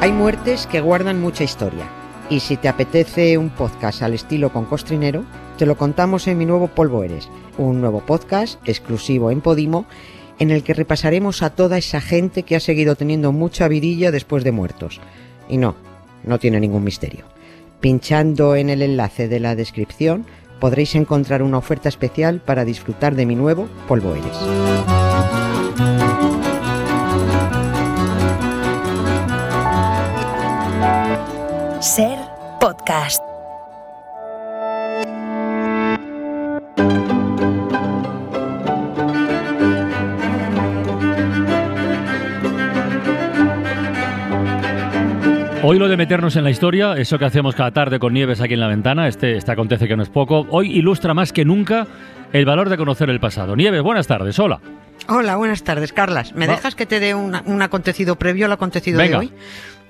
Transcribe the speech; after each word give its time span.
Hay 0.00 0.12
muertes 0.12 0.66
que 0.66 0.80
guardan 0.80 1.20
mucha 1.20 1.44
historia. 1.44 1.86
Y 2.30 2.40
si 2.40 2.56
te 2.56 2.68
apetece 2.68 3.36
un 3.36 3.50
podcast 3.50 4.02
al 4.02 4.14
estilo 4.14 4.50
con 4.50 4.64
Costrinero, 4.64 5.24
te 5.58 5.66
lo 5.66 5.76
contamos 5.76 6.26
en 6.26 6.38
mi 6.38 6.46
nuevo 6.46 6.68
Polvo 6.68 7.04
Eres, 7.04 7.28
un 7.58 7.82
nuevo 7.82 8.00
podcast 8.00 8.58
exclusivo 8.66 9.30
en 9.30 9.42
Podimo 9.42 9.84
en 10.38 10.50
el 10.50 10.62
que 10.62 10.72
repasaremos 10.72 11.42
a 11.42 11.50
toda 11.50 11.76
esa 11.76 12.00
gente 12.00 12.44
que 12.44 12.56
ha 12.56 12.60
seguido 12.60 12.96
teniendo 12.96 13.30
mucha 13.30 13.68
vidilla 13.68 14.10
después 14.10 14.42
de 14.42 14.52
muertos. 14.52 15.00
Y 15.50 15.58
no, 15.58 15.74
no 16.24 16.38
tiene 16.38 16.60
ningún 16.60 16.82
misterio. 16.82 17.26
Pinchando 17.80 18.56
en 18.56 18.70
el 18.70 18.80
enlace 18.80 19.28
de 19.28 19.38
la 19.38 19.54
descripción 19.54 20.24
podréis 20.60 20.94
encontrar 20.94 21.42
una 21.42 21.58
oferta 21.58 21.90
especial 21.90 22.40
para 22.40 22.64
disfrutar 22.64 23.16
de 23.16 23.26
mi 23.26 23.34
nuevo 23.34 23.68
Polvo 23.86 24.14
Eres. 24.14 25.99
Ser 31.96 32.20
podcast. 32.60 33.20
Hoy 45.64 45.80
lo 45.80 45.88
de 45.88 45.96
meternos 45.96 46.36
en 46.36 46.44
la 46.44 46.50
historia, 46.50 46.92
eso 46.92 47.18
que 47.18 47.24
hacemos 47.24 47.56
cada 47.56 47.72
tarde 47.72 47.98
con 47.98 48.12
Nieves 48.14 48.40
aquí 48.40 48.54
en 48.54 48.60
la 48.60 48.68
ventana, 48.68 49.08
este, 49.08 49.36
este 49.36 49.50
acontece 49.50 49.88
que 49.88 49.96
no 49.96 50.04
es 50.04 50.10
poco, 50.10 50.46
hoy 50.50 50.70
ilustra 50.70 51.12
más 51.12 51.32
que 51.32 51.44
nunca 51.44 51.88
el 52.32 52.44
valor 52.44 52.68
de 52.68 52.76
conocer 52.76 53.10
el 53.10 53.18
pasado. 53.18 53.56
Nieves, 53.56 53.82
buenas 53.82 54.06
tardes, 54.06 54.38
hola. 54.38 54.60
Hola, 55.08 55.34
buenas 55.34 55.64
tardes, 55.64 55.92
Carlas. 55.92 56.36
¿Me 56.36 56.46
Va. 56.46 56.54
dejas 56.54 56.76
que 56.76 56.86
te 56.86 57.00
dé 57.00 57.16
un 57.16 57.62
acontecido 57.62 58.14
previo 58.14 58.46
al 58.46 58.52
acontecido 58.52 58.98
Venga. 58.98 59.18
de 59.18 59.26
hoy? 59.26 59.32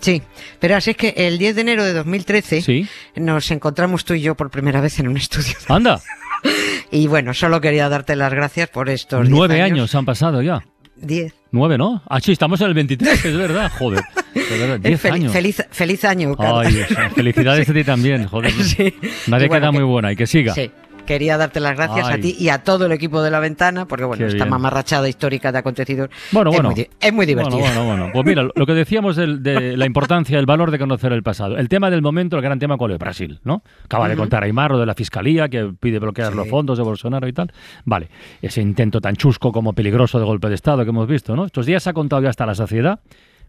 Sí, 0.00 0.23
pero 0.59 0.76
así 0.76 0.90
es 0.90 0.96
que 0.96 1.15
el 1.16 1.38
10 1.38 1.54
de 1.56 1.60
enero 1.60 1.84
de 1.84 1.93
2013 1.93 2.62
Sí. 2.62 2.87
nos 3.16 3.51
encontramos 3.51 4.04
tú 4.04 4.15
y 4.15 4.20
yo 4.23 4.34
por 4.34 4.51
primera 4.51 4.80
vez 4.80 4.98
en 4.98 5.09
un 5.09 5.16
estudio. 5.16 5.54
Anda, 5.68 6.01
Y 6.90 7.07
bueno, 7.07 7.34
solo 7.34 7.60
quería 7.60 7.88
darte 7.88 8.16
las 8.16 8.32
gracias 8.32 8.68
por 8.68 8.88
estos 8.88 9.20
10 9.23 9.30
nueve 9.30 9.62
años 9.62 9.95
han 9.95 10.04
pasado 10.07 10.42
ya. 10.42 10.60
10. 10.96 11.32
Nueve, 11.52 11.79
¿no? 11.79 12.02
Ah, 12.09 12.20
sí, 12.20 12.32
estamos 12.32 12.60
en 12.60 12.66
el 12.68 12.74
23, 12.74 13.24
es 13.24 13.37
verdad, 13.37 13.70
joder. 13.79 14.02
Es 14.34 14.51
verdad, 14.51 14.79
diez 14.82 15.02
fel- 15.02 15.12
años. 15.12 15.32
Feliz, 15.32 15.62
feliz 15.70 16.04
año. 16.04 16.35
Ay, 16.38 16.85
felicidades 17.14 17.68
a 17.70 17.73
ti 17.73 17.85
también, 17.85 18.26
joder. 18.26 18.52
Sí. 18.52 18.95
Nadie 19.26 19.48
bueno, 19.48 19.60
queda 19.66 19.70
que- 19.73 19.79
muy 19.79 19.85
buena 19.85 20.12
y 20.12 20.16
que 20.16 20.26
siga. 20.26 20.52
Sí. 20.54 20.70
Quería 21.11 21.37
darte 21.37 21.59
las 21.59 21.75
gracias 21.77 22.07
Ay. 22.07 22.15
a 22.15 22.21
ti 22.21 22.37
y 22.39 22.51
a 22.51 22.63
todo 22.63 22.87
el 22.87 22.93
equipo 22.93 23.21
de 23.21 23.33
La 23.33 23.41
Ventana, 23.41 23.87
porque 23.87 24.05
bueno, 24.05 24.21
Qué 24.21 24.27
esta 24.29 24.45
bien. 24.45 24.49
mamarrachada 24.51 25.09
histórica 25.09 25.51
de 25.51 25.59
acontecidos 25.59 26.09
Bueno, 26.30 26.51
es, 26.51 26.57
bueno. 26.57 26.71
muy, 26.71 26.89
es 27.01 27.13
muy 27.13 27.27
divertida. 27.27 27.57
Bueno, 27.59 27.85
bueno, 27.85 28.03
bueno. 28.05 28.13
Pues 28.13 28.27
mira, 28.27 28.49
lo 28.55 28.65
que 28.65 28.75
decíamos 28.75 29.16
de, 29.16 29.77
la 29.77 29.87
importancia, 29.87 30.38
el 30.38 30.47
valor 30.47 30.71
de 30.71 30.79
conocer 30.79 31.13
el 31.13 31.25
pasado. 31.25 31.57
El 31.59 31.69
tema 31.69 31.91
del 31.91 32.01
momento, 32.01 32.37
el 32.37 32.43
gran 32.43 32.61
tema, 32.61 32.77
¿cuál 32.77 32.93
es? 32.93 32.99
Brasil, 32.99 33.41
¿no? 33.43 33.65
Acaba 33.87 34.09
de 34.09 34.15
contar 34.15 34.45
Aymar, 34.45 34.71
lo 34.71 34.79
de 34.79 34.87
la 34.87 34.95
fiscalía, 34.95 35.49
que 35.49 35.73
pide 35.81 35.99
bloquear 35.99 36.31
Sí. 36.31 36.37
los 36.37 36.49
fondos 36.49 36.79
de 36.79 36.85
Bolsonaro 36.85 37.27
y 37.27 37.33
tal. 37.33 37.51
Vale, 37.85 38.09
ese 38.41 38.61
intento 38.63 39.01
tan 39.01 39.16
chusco 39.16 39.51
como 39.51 39.73
peligroso 39.73 40.21
de 40.21 40.25
golpe 40.25 40.49
de 40.49 40.55
Estado 40.55 40.85
que 40.85 40.91
hemos 40.91 41.09
visto, 41.09 41.35
¿no? 41.35 41.45
Estos 41.45 41.66
días 41.66 41.83
se 41.83 41.91
ha 41.91 41.93
contado 41.93 42.23
ya 42.23 42.29
hasta 42.29 42.47
la 42.47 42.55
saciedad 42.55 43.01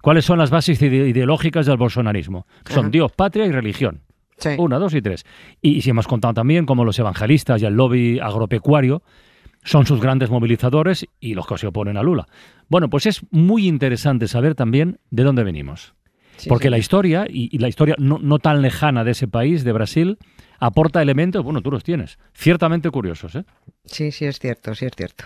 cuáles 0.01 0.25
son 0.25 0.39
las 0.39 0.49
bases 0.49 0.81
ide- 0.81 1.07
ideológicas 1.09 1.67
del 1.67 1.77
bolsonarismo. 1.77 2.47
Son. 2.67 2.89
Dios, 2.89 3.11
patria 3.11 3.45
y 3.45 3.51
religión. 3.51 4.01
Sí. 4.41 4.49
Una, 4.57 4.79
dos 4.79 4.93
y 4.95 5.01
tres. 5.01 5.23
Y, 5.61 5.75
y 5.77 5.81
si 5.81 5.91
hemos 5.91 6.07
contado 6.07 6.33
también 6.33 6.65
cómo 6.65 6.83
los 6.83 6.97
evangelistas 6.99 7.61
y 7.61 7.65
el 7.65 7.75
lobby 7.75 8.19
agropecuario 8.19 9.03
son 9.63 9.85
sus 9.85 10.01
grandes 10.01 10.29
movilizadores 10.31 11.05
y 11.19 11.35
los 11.35 11.45
que 11.45 11.57
se 11.57 11.67
oponen 11.67 11.95
a 11.95 12.03
Lula. 12.03 12.27
Bueno, 12.67 12.89
pues 12.89 13.05
es 13.05 13.21
muy 13.29 13.67
interesante 13.67 14.27
saber 14.27 14.55
también 14.55 14.97
de 15.11 15.23
dónde 15.23 15.43
venimos. 15.43 15.93
Sí, 16.37 16.49
Porque 16.49 16.67
sí. 16.67 16.71
la 16.71 16.79
historia, 16.79 17.25
y, 17.29 17.55
y 17.55 17.59
la 17.59 17.67
historia 17.69 17.95
no, 17.99 18.17
no 18.19 18.39
tan 18.39 18.63
lejana 18.63 19.03
de 19.03 19.11
ese 19.11 19.27
país, 19.27 19.63
de 19.63 19.71
Brasil, 19.71 20.17
aporta 20.61 21.01
elementos, 21.01 21.43
bueno, 21.43 21.61
tú 21.61 21.71
los 21.71 21.83
tienes, 21.83 22.17
ciertamente 22.33 22.89
curiosos. 22.91 23.35
¿eh? 23.35 23.43
Sí, 23.83 24.11
sí, 24.11 24.25
es 24.25 24.37
cierto, 24.39 24.75
sí, 24.75 24.85
es 24.85 24.91
cierto. 24.95 25.25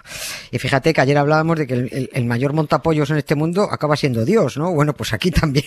Y 0.49 0.57
fíjate 0.59 0.93
que 0.93 1.01
ayer 1.01 1.17
hablábamos 1.17 1.59
de 1.59 1.67
que 1.67 1.73
el, 1.73 1.89
el- 1.91 2.09
el 2.13 2.25
mayor 2.25 2.53
montapollos 2.53 3.09
en 3.11 3.17
este 3.17 3.35
mundo 3.35 3.67
acaba 3.69 3.97
siendo 3.97 4.23
Dios, 4.23 4.57
¿no? 4.57 4.71
Bueno, 4.73 4.93
pues 4.93 5.11
aquí 5.13 5.29
también, 5.41 5.65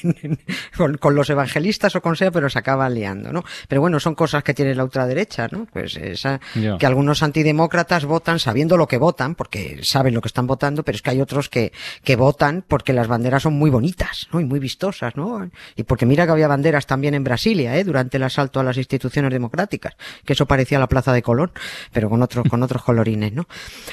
con, 0.76 0.96
con 0.96 1.14
los 1.14 1.28
evangelistas 1.28 1.94
o 1.96 2.00
con 2.00 2.16
sea, 2.16 2.30
pero 2.30 2.48
se 2.48 2.58
acaba 2.58 2.88
liando, 2.88 3.30
¿no? 3.30 3.44
Pero 3.68 3.82
bueno, 3.82 4.00
son 4.00 4.14
cosas 4.14 4.42
que 4.42 4.54
tiene 4.54 4.74
la 4.74 4.84
ultraderecha, 4.84 5.48
¿no? 5.52 5.66
Pues 5.70 5.96
esa, 5.98 6.40
que 6.78 6.86
algunos 6.86 7.22
antidemócratas 7.22 8.06
votan 8.06 8.38
sabiendo 8.38 8.78
lo 8.78 8.88
que 8.88 8.96
votan, 8.96 9.34
porque 9.34 9.80
saben 9.82 10.14
lo 10.14 10.22
que 10.22 10.28
están 10.28 10.46
votando, 10.46 10.82
pero 10.82 10.96
es 10.96 11.02
que 11.02 11.10
hay 11.10 11.20
otros 11.20 11.50
que, 11.50 11.72
que 12.02 12.16
votan 12.16 12.64
porque 12.66 12.94
las 12.94 13.06
banderas 13.06 13.42
son 13.42 13.52
muy 13.52 13.68
bonitas, 13.68 14.28
¿no? 14.32 14.40
Y 14.40 14.46
muy 14.46 14.60
vistosas, 14.60 15.14
¿no? 15.14 15.50
Y 15.76 15.82
porque 15.82 16.06
mira 16.06 16.24
que 16.24 16.32
había 16.32 16.48
banderas 16.48 16.86
también 16.86 17.12
en 17.12 17.22
Brasilia, 17.22 17.76
¿eh? 17.76 17.84
Durante 17.84 18.16
el 18.16 18.22
asalto 18.22 18.60
a 18.60 18.62
las 18.64 18.78
instituciones 18.78 19.30
democráticas, 19.30 19.57
que 19.66 20.32
eso 20.32 20.46
parecía 20.46 20.78
la 20.78 20.88
Plaza 20.88 21.12
de 21.12 21.22
Colón, 21.22 21.50
pero 21.92 22.08
con 22.08 22.22
otros, 22.22 22.46
con 22.48 22.62
otros 22.62 22.82
colorines, 22.82 23.32
¿no? 23.32 23.48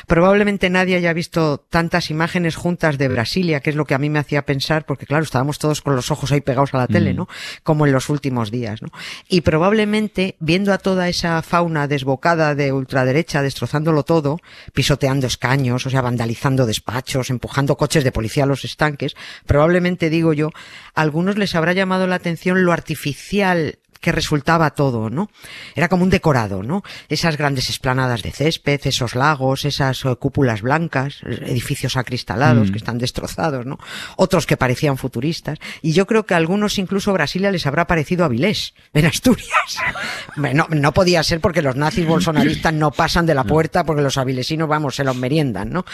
Probablemente 0.08 0.70
nadie 0.70 0.98
haya 0.98 1.14
visto 1.14 1.58
tantas 1.70 2.09
imágenes 2.12 2.56
juntas 2.56 2.98
de 2.98 3.08
Brasilia, 3.08 3.59
que 3.62 3.72
es 3.72 3.76
lo 3.76 3.86
que 3.86 3.96
a 3.96 3.98
mí 3.98 4.09
me 4.09 4.20
hacía 4.20 4.46
pensar, 4.46 4.86
porque 4.86 5.06
claro, 5.06 5.24
estábamos 5.24 5.59
todos 5.59 5.81
con 5.81 5.96
los 5.96 6.12
ojos 6.12 6.31
ahí 6.31 6.42
pegados 6.42 6.74
a 6.74 6.78
la 6.78 6.88
tele, 6.88 7.14
Mm. 7.14 7.18
¿no? 7.18 7.28
Como 7.64 7.86
en 7.86 7.94
los 7.94 8.09
últimos 8.09 8.52
días, 8.52 8.81
¿no? 8.81 8.90
Y 9.28 9.42
probablemente, 9.42 10.36
viendo 10.40 10.74
a 10.74 10.78
toda 10.78 11.08
esa 11.09 11.42
fauna 11.42 11.88
desbocada 11.88 12.56
de 12.56 12.72
ultraderecha, 12.72 13.42
destrozándolo 13.42 14.03
todo, 14.03 14.40
pisoteando 14.74 15.28
escaños, 15.28 15.86
o 15.86 15.90
sea, 15.90 16.02
vandalizando 16.02 16.66
despachos, 16.66 17.30
empujando 17.30 17.78
coches 17.78 18.03
de 18.03 18.12
policía 18.12 18.44
a 18.44 18.47
los 18.47 18.66
estanques, 18.66 19.16
probablemente, 19.46 20.09
digo 20.09 20.34
yo, 20.34 20.50
a 20.94 21.02
algunos 21.02 21.38
les 21.38 21.56
habrá 21.56 21.74
llamado 21.74 22.08
la 22.08 22.16
atención 22.16 22.64
lo 22.64 22.72
artificial 22.74 23.80
que 24.00 24.11
resultaba 24.11 24.72
todo, 24.72 25.09
¿no? 25.09 25.29
Era 25.75 25.89
como 25.89 26.03
un 26.03 26.09
decorado, 26.09 26.63
¿no? 26.63 26.83
Esas 27.09 27.38
grandes 27.38 27.69
esplanadas 27.69 28.22
de 28.22 28.31
césped, 28.31 28.81
esos 28.83 29.16
lagos, 29.16 29.66
esas 29.66 30.06
eh, 30.06 30.16
cúpulas 30.17 30.61
blancas, 30.61 31.22
edificios 31.23 31.97
acristalados 31.97 32.69
Mm. 32.69 32.72
que 32.72 32.78
están 32.78 32.97
destrozados, 32.97 33.66
¿no? 33.66 33.79
Otros 34.17 34.45
que 34.45 34.57
parecían 34.57 34.97
futuristas. 34.97 35.59
Y 35.81 35.94
yo 35.94 36.05
creo 36.05 36.25
que 36.25 36.34
a 36.34 36.38
algunos 36.38 36.78
incluso 36.78 37.13
Brasilia 37.13 37.51
les 37.51 37.66
habrá 37.66 37.88
parecido 37.88 38.25
Avilés, 38.25 38.73
en 38.94 39.05
Asturias. 39.05 39.78
no, 40.35 40.67
no 40.69 40.94
podía 40.94 41.23
ser 41.23 41.39
porque 41.39 41.61
los 41.61 41.75
nazis 41.75 42.05
bolsonaristas 42.07 42.73
no 42.73 42.91
pasan 42.91 43.25
de 43.25 43.35
la 43.35 43.44
puerta 43.44 43.84
porque 43.84 44.01
los 44.01 44.17
avilesinos, 44.17 44.67
vamos, 44.67 44.95
se 44.95 45.03
los 45.03 45.16
meriendan, 45.16 45.72
¿no? 45.72 45.85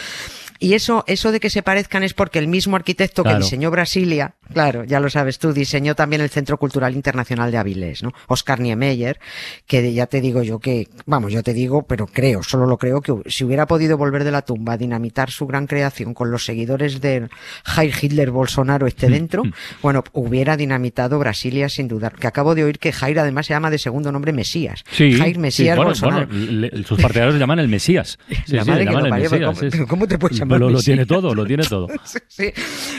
Y 0.62 0.74
eso, 0.74 1.02
eso 1.08 1.32
de 1.32 1.40
que 1.40 1.50
se 1.50 1.62
parezcan 1.62 2.02
es 2.04 2.14
porque 2.14 2.38
el 2.38 2.46
mismo 2.48 2.76
arquitecto 2.76 3.22
Claro. 3.22 3.38
que 3.38 3.44
diseñó 3.44 3.70
Brasilia, 3.70 4.34
claro, 4.52 4.84
ya 4.84 5.00
lo 5.00 5.10
sabes 5.10 5.38
tú, 5.38 5.52
diseñó 5.52 5.94
también 5.94 6.22
el 6.22 6.30
Centro 6.30 6.56
Cultural 6.56 6.94
Internacional 6.94 7.50
de 7.50 7.58
Avilés, 7.58 8.02
¿no? 8.02 8.12
Oscar 8.28 8.60
Niemeyer, 8.60 9.18
que 9.66 9.92
ya 9.92 10.06
te 10.06 10.20
digo 10.20 10.42
yo 10.42 10.60
que, 10.60 10.88
vamos, 11.04 11.32
yo 11.32 11.42
te 11.42 11.52
digo, 11.52 11.82
pero 11.82 12.06
creo, 12.06 12.42
solo 12.42 12.66
lo 12.66 12.78
creo, 12.78 13.00
que 13.00 13.12
si 13.28 13.42
hubiera 13.44 13.66
podido 13.66 13.98
volver 13.98 14.22
de 14.24 14.30
la 14.30 14.42
tumba 14.42 14.74
a 14.74 14.76
dinamitar 14.76 15.30
su 15.32 15.46
gran 15.46 15.66
creación 15.66 16.14
con 16.14 16.30
los 16.30 16.44
seguidores 16.44 17.00
del 17.00 17.28
Heil 17.76 17.92
Hitler 18.00 18.30
Bolsonaro 18.30 18.86
este 18.86 19.08
dentro, 19.08 19.42
bueno, 19.82 20.04
hubiera 20.12 20.56
dinamitado 20.56 21.18
Brasilia 21.18 21.68
sin 21.68 21.88
dudar. 21.88 22.14
Que 22.14 22.28
acabo 22.28 22.54
de 22.54 22.62
oír 22.64 22.78
que 22.78 22.92
Jair 22.92 23.18
además 23.18 23.46
se 23.46 23.54
llama 23.54 23.70
de 23.70 23.78
segundo 23.78 24.12
nombre 24.12 24.32
Mesías. 24.32 24.84
Sí, 24.92 25.12
Jair 25.14 25.34
sí, 25.34 25.40
Mesías 25.40 25.76
bueno, 25.76 25.90
Bolsonaro. 25.90 26.26
bueno, 26.28 26.50
le- 26.52 26.84
sus 26.84 27.00
partidarios 27.00 27.34
le 27.34 27.40
llaman 27.40 27.58
el 27.58 27.68
Mesías. 27.68 28.18
Sí, 28.28 28.36
sí, 28.46 28.56
La 28.56 28.64
madre 28.64 28.84
le 28.84 28.90
llaman 28.90 29.04
el 29.06 29.10
parió, 29.10 29.30
Mesías. 29.30 29.72
¿cómo- 29.76 29.88
cómo 29.88 30.06
te 30.06 30.18
puedes 30.18 30.38
llamar 30.38 30.51
Lo 30.58 30.82
tiene 30.82 31.06
todo, 31.06 31.34
lo 31.34 31.46
tiene 31.46 31.64
todo. 31.64 31.88
Sí. 32.28 32.52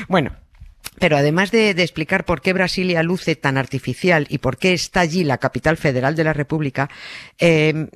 Bueno, 0.08 0.36
pero 1.00 1.18
además 1.18 1.52
de, 1.52 1.74
de 1.74 1.84
explicar 1.84 2.26
por 2.26 2.42
qué 2.42 2.54
Brasilia 2.54 3.04
luce 3.04 3.36
tan 3.36 3.58
artificial 3.58 4.28
y 4.30 4.38
por 4.38 4.58
qué 4.58 4.74
está 4.74 5.02
allí 5.02 5.24
la 5.24 5.38
capital 5.38 5.78
federal 5.78 6.16
de 6.16 6.24
la 6.24 6.34
República, 6.34 6.90
eh, 7.40 7.88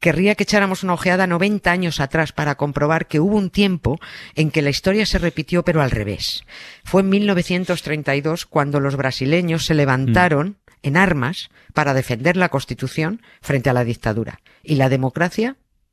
querría 0.00 0.34
que 0.34 0.44
echáramos 0.44 0.82
una 0.82 0.94
ojeada 0.94 1.26
90 1.26 1.70
años 1.70 2.00
atrás 2.00 2.32
para 2.32 2.54
comprobar 2.54 3.06
que 3.06 3.20
hubo 3.20 3.36
un 3.36 3.50
tiempo 3.50 3.98
en 4.34 4.50
que 4.50 4.62
la 4.62 4.70
historia 4.70 5.06
se 5.06 5.18
repitió 5.18 5.64
pero 5.64 5.82
al 5.82 5.90
revés. 5.90 6.44
Fue 6.84 7.02
en 7.02 7.08
1932 7.08 8.46
cuando 8.46 8.80
los 8.80 8.96
brasileños 8.96 9.66
se 9.66 9.74
levantaron 9.74 10.56
en 10.82 10.96
armas 10.96 11.50
para 11.74 11.94
defender 11.94 12.36
la 12.36 12.48
Constitución 12.48 13.20
frente 13.40 13.70
a 13.70 13.72
la 13.72 13.84
dictadura 13.84 14.40
y 14.62 14.76
la 14.76 14.88
democracia 14.88 15.56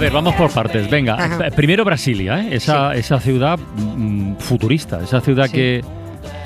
ver, 0.00 0.12
vamos 0.12 0.34
por 0.34 0.50
partes. 0.50 0.88
Venga, 0.90 1.14
Ajá. 1.14 1.38
p- 1.38 1.50
primero 1.52 1.84
Brasilia, 1.84 2.40
¿eh? 2.40 2.48
esa, 2.56 2.94
esa 2.94 3.20
ciudad 3.20 3.58
mm, 3.58 4.36
futurista, 4.38 5.00
esa 5.02 5.20
ciudad 5.20 5.46
Sí. 5.46 5.52
que, 5.52 5.84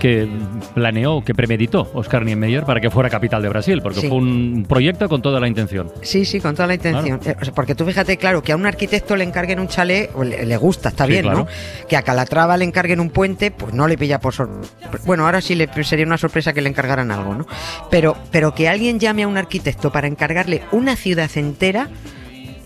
que 0.00 0.28
planeó, 0.74 1.22
que 1.24 1.34
premeditó 1.34 1.90
Oscar 1.94 2.24
Niemeyer 2.24 2.64
para 2.64 2.80
que 2.80 2.90
fuera 2.90 3.08
capital 3.08 3.42
de 3.42 3.48
Brasil, 3.48 3.80
porque 3.82 4.00
Sí. 4.02 4.08
fue 4.08 4.18
un 4.18 4.66
proyecto 4.68 5.08
con 5.08 5.22
toda 5.22 5.40
la 5.40 5.48
intención. 5.48 5.90
Sí, 6.02 6.24
sí, 6.24 6.40
con 6.40 6.54
toda 6.54 6.66
la 6.68 6.74
intención. 6.74 7.20
Eh, 7.24 7.34
porque 7.54 7.74
tú 7.74 7.84
fíjate, 7.86 8.16
claro, 8.16 8.42
que 8.42 8.52
a 8.52 8.56
un 8.56 8.66
arquitecto 8.66 9.16
le 9.16 9.24
encarguen 9.24 9.58
un 9.60 9.68
chalet, 9.68 10.10
le, 10.22 10.44
le 10.46 10.56
gusta, 10.56 10.90
está 10.90 11.04
Sí, 11.06 11.12
bien, 11.12 11.22
claro. 11.22 11.38
¿no? 11.40 11.46
Que 11.88 11.96
a 11.96 12.02
Calatrava 12.02 12.56
le 12.56 12.64
encarguen 12.64 13.00
un 13.00 13.10
puente, 13.10 13.50
pues 13.50 13.72
no 13.74 13.86
le 13.88 13.96
pilla 13.96 14.20
por 14.20 14.34
sor- 14.34 14.60
Bueno, 15.06 15.24
ahora 15.26 15.40
sí 15.40 15.54
le 15.54 15.68
sería 15.84 16.06
una 16.06 16.18
sorpresa 16.18 16.52
que 16.52 16.60
le 16.60 16.68
encargaran 16.68 17.10
algo, 17.10 17.34
¿no? 17.34 17.46
Pero, 17.90 18.16
pero 18.30 18.54
que 18.54 18.68
alguien 18.68 18.98
llame 19.00 19.22
a 19.22 19.28
un 19.28 19.36
arquitecto 19.38 19.90
para 19.90 20.06
encargarle 20.06 20.62
una 20.72 20.96
ciudad 20.96 21.30
entera. 21.36 21.88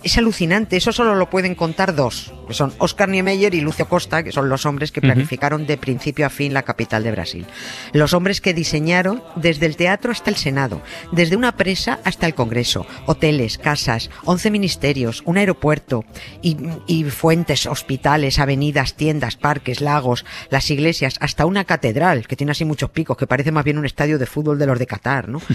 Es 0.03 0.17
alucinante, 0.17 0.77
eso 0.77 0.93
solo 0.93 1.15
lo 1.15 1.29
pueden 1.31 1.55
contar 1.55 1.95
dos, 1.95 2.33
que 2.49 2.55
son 2.55 2.73
Oscar 2.79 3.09
Niemeyer 3.09 3.55
y 3.55 3.61
Lucio 3.61 3.89
Costa, 3.89 4.25
que 4.25 4.33
son 4.33 4.49
los 4.49 4.67
hombres 4.67 4.91
que 4.91 5.01
planificaron 5.01 5.67
de 5.67 5.77
principio 5.77 6.27
a 6.27 6.31
fin 6.31 6.53
la 6.53 6.63
capital 6.63 7.05
de 7.05 7.13
Brasil. 7.13 7.47
Los 7.93 8.15
hombres 8.15 8.41
que 8.41 8.55
diseñaron 8.55 9.23
desde 9.37 9.67
el 9.67 9.77
teatro 9.77 10.11
hasta 10.11 10.31
el 10.31 10.37
Senado, 10.37 10.83
desde 11.13 11.37
una 11.37 11.57
presa 11.57 12.01
hasta 12.05 12.27
el 12.27 12.35
Congreso, 12.35 12.87
hoteles, 13.07 13.59
casas, 13.59 14.11
11 14.25 14.51
ministerios, 14.51 15.23
un 15.27 15.39
aeropuerto 15.39 16.05
y, 16.43 16.57
y 16.87 17.05
fuentes, 17.05 17.67
hospitales, 17.67 18.39
avenidas, 18.39 18.95
tiendas, 18.95 19.37
parques, 19.37 19.81
lagos, 19.81 20.25
las 20.51 20.71
iglesias, 20.71 21.17
hasta 21.21 21.47
una 21.47 21.65
catedral 21.65 22.27
que 22.27 22.37
tiene 22.37 22.53
así 22.53 22.65
muchos 22.65 22.91
picos, 22.91 23.17
que 23.17 23.27
parece 23.27 23.53
más 23.53 23.65
bien 23.65 23.79
un 23.79 23.87
estadio 23.87 24.19
de 24.19 24.27
fútbol 24.27 24.59
de 24.59 24.67
los 24.67 24.79
de 24.79 24.87
Qatar, 24.87 25.29
¿no? 25.29 25.41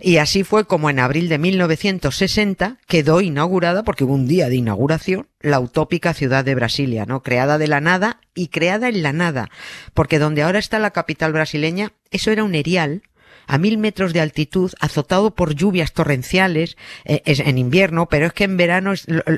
Y 0.00 0.18
así 0.18 0.44
fue 0.44 0.66
como 0.66 0.90
en 0.90 0.98
abril 0.98 1.28
de 1.28 1.38
1960 1.38 2.76
quedó 2.86 3.20
inaugurada, 3.20 3.82
porque 3.82 4.04
hubo 4.04 4.14
un 4.14 4.28
día 4.28 4.48
de 4.48 4.56
inauguración, 4.56 5.28
la 5.40 5.60
utópica 5.60 6.14
ciudad 6.14 6.44
de 6.44 6.54
Brasilia, 6.54 7.06
¿no? 7.06 7.22
Creada 7.22 7.58
de 7.58 7.68
la 7.68 7.80
nada 7.80 8.20
y 8.34 8.48
creada 8.48 8.88
en 8.88 9.02
la 9.02 9.12
nada. 9.12 9.50
Porque 9.94 10.18
donde 10.18 10.42
ahora 10.42 10.58
está 10.58 10.78
la 10.78 10.90
capital 10.90 11.32
brasileña, 11.32 11.92
eso 12.10 12.30
era 12.30 12.44
un 12.44 12.54
erial 12.54 13.02
a 13.46 13.56
mil 13.56 13.78
metros 13.78 14.12
de 14.12 14.20
altitud, 14.20 14.72
azotado 14.78 15.34
por 15.34 15.54
lluvias 15.54 15.92
torrenciales 15.92 16.76
eh, 17.04 17.22
es 17.24 17.40
en 17.40 17.56
invierno, 17.56 18.06
pero 18.06 18.26
es 18.26 18.32
que 18.34 18.44
en 18.44 18.58
verano 18.58 18.92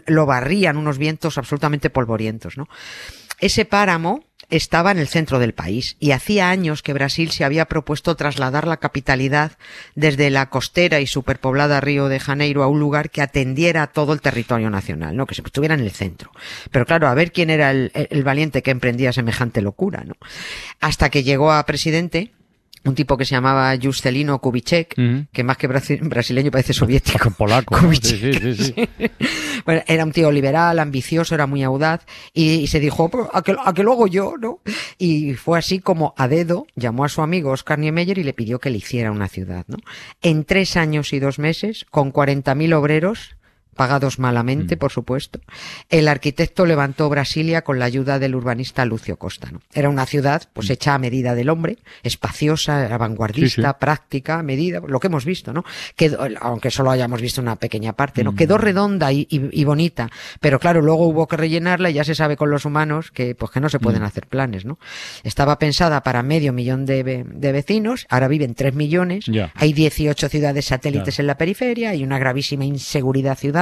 lo 0.06 0.26
barrían 0.26 0.76
unos 0.76 0.98
vientos 0.98 1.38
absolutamente 1.38 1.90
polvorientos, 1.90 2.56
¿no? 2.56 2.68
Ese 3.38 3.64
páramo 3.64 4.24
estaba 4.50 4.90
en 4.90 4.98
el 4.98 5.08
centro 5.08 5.38
del 5.38 5.54
país 5.54 5.96
y 6.00 6.10
hacía 6.10 6.50
años 6.50 6.82
que 6.82 6.92
Brasil 6.92 7.30
se 7.30 7.44
había 7.44 7.66
propuesto 7.66 8.16
trasladar 8.16 8.66
la 8.66 8.78
capitalidad 8.78 9.52
desde 9.94 10.30
la 10.30 10.50
costera 10.50 11.00
y 11.00 11.06
superpoblada 11.06 11.80
Río 11.80 12.08
de 12.08 12.20
Janeiro 12.20 12.62
a 12.62 12.68
un 12.68 12.80
lugar 12.80 13.10
que 13.10 13.22
atendiera 13.22 13.82
a 13.82 13.86
todo 13.88 14.12
el 14.12 14.20
territorio 14.20 14.70
nacional, 14.70 15.16
¿no? 15.16 15.26
Que 15.26 15.34
se 15.34 15.42
estuviera 15.42 15.74
en 15.74 15.80
el 15.80 15.90
centro. 15.90 16.30
Pero 16.70 16.86
claro, 16.86 17.08
a 17.08 17.14
ver 17.14 17.32
quién 17.32 17.50
era 17.50 17.70
el, 17.70 17.90
el 17.94 18.24
valiente 18.24 18.62
que 18.62 18.70
emprendía 18.70 19.12
semejante 19.12 19.62
locura, 19.62 20.04
¿no? 20.04 20.14
Hasta 20.80 21.10
que 21.10 21.22
llegó 21.22 21.52
a 21.52 21.64
presidente 21.66 22.32
un 22.84 22.94
tipo 22.94 23.16
que 23.16 23.24
se 23.24 23.34
llamaba 23.34 23.76
Juscelino 23.80 24.38
Kubitschek, 24.40 24.94
que 25.32 25.44
más 25.44 25.56
que 25.58 25.68
brasi- 25.68 25.98
brasileño 26.08 26.50
parece 26.50 26.72
soviético. 26.72 27.30
Polaco. 27.30 27.76
Sí, 27.76 27.84
Kubitschek, 27.84 28.40
sí, 28.42 28.54
sí, 28.54 28.72
sí. 28.74 28.88
Bueno, 29.66 29.82
era 29.86 30.04
un 30.04 30.12
tío 30.12 30.30
liberal, 30.32 30.78
ambicioso, 30.78 31.34
era 31.34 31.46
muy 31.46 31.62
audaz 31.62 32.06
y, 32.32 32.54
y 32.54 32.66
se 32.66 32.80
dijo, 32.80 33.10
"Pues, 33.10 33.26
¿a 33.32 33.42
que, 33.42 33.54
a 33.62 33.74
que 33.74 33.82
lo 33.82 33.92
hago 33.92 34.06
yo, 34.06 34.34
¿no? 34.40 34.60
Y 34.96 35.34
fue 35.34 35.58
así 35.58 35.80
como 35.80 36.14
a 36.16 36.28
dedo 36.28 36.66
llamó 36.76 37.04
a 37.04 37.10
su 37.10 37.20
amigo 37.20 37.50
Oscar 37.50 37.78
Niemeyer 37.78 38.16
y 38.18 38.24
le 38.24 38.32
pidió 38.32 38.58
que 38.58 38.70
le 38.70 38.78
hiciera 38.78 39.12
una 39.12 39.28
ciudad, 39.28 39.64
¿no? 39.68 39.76
En 40.22 40.44
tres 40.44 40.76
años 40.78 41.12
y 41.12 41.18
dos 41.18 41.38
meses, 41.38 41.84
con 41.90 42.10
40.000 42.12 42.72
obreros, 42.74 43.36
pagados 43.76 44.18
malamente, 44.18 44.76
Mm. 44.76 44.78
por 44.78 44.90
supuesto, 44.92 45.40
el 45.88 46.08
arquitecto 46.08 46.66
levantó 46.66 47.08
Brasilia 47.08 47.62
con 47.62 47.78
la 47.78 47.84
ayuda 47.86 48.18
del 48.18 48.34
urbanista 48.34 48.84
Lucio 48.84 49.16
Costa. 49.16 49.50
¿no? 49.50 49.60
Era 49.72 49.88
una 49.88 50.06
ciudad 50.06 50.42
pues 50.52 50.68
hecha 50.70 50.94
a 50.94 50.98
medida 50.98 51.34
del 51.34 51.48
hombre, 51.48 51.78
espaciosa, 52.02 52.84
era 52.84 52.98
vanguardista, 52.98 53.40
Mm. 53.62 53.64
Sí, 53.64 53.68
sí. 53.72 53.76
práctica, 53.80 54.38
a 54.38 54.42
medida, 54.42 54.80
lo 54.86 55.00
que 55.00 55.06
hemos 55.06 55.24
visto, 55.24 55.52
¿no? 55.52 55.64
Quedó, 55.96 56.18
aunque 56.40 56.70
solo 56.70 56.90
hayamos 56.90 57.20
visto 57.22 57.40
una 57.40 57.56
pequeña 57.56 57.92
parte, 57.94 58.22
Mm. 58.22 58.24
¿no? 58.24 58.34
Quedó 58.34 58.58
redonda 58.58 59.12
y, 59.12 59.26
y- 59.30 59.60
y 59.60 59.64
bonita, 59.64 60.10
pero 60.40 60.58
claro, 60.58 60.82
luego 60.82 61.06
hubo 61.06 61.26
que 61.26 61.36
rellenarla 61.36 61.90
y 61.90 61.94
ya 61.94 62.04
se 62.04 62.14
sabe 62.14 62.36
con 62.36 62.50
los 62.50 62.64
humanos 62.64 63.10
que 63.10 63.34
pues 63.34 63.50
que 63.50 63.60
no 63.60 63.68
se 63.68 63.78
pueden 63.78 64.02
Mm. 64.02 64.06
hacer 64.06 64.26
planes, 64.26 64.64
¿no? 64.64 64.78
Estaba 65.24 65.58
pensada 65.58 66.02
para 66.02 66.22
medio 66.22 66.52
millón 66.52 66.84
de, 66.86 67.24
de 67.26 67.52
vecinos, 67.52 68.06
ahora 68.10 68.28
viven 68.28 68.54
tres 68.54 68.74
millones, 68.74 69.26
hay 69.54 69.72
18 69.72 70.28
ciudades 70.28 70.66
satélites 70.66 71.18
en 71.18 71.26
la 71.26 71.36
periferia, 71.38 71.90
hay 71.90 72.02
una 72.04 72.18
gravísima 72.18 72.64
inseguridad 72.64 73.38
ciudadana, 73.38 73.59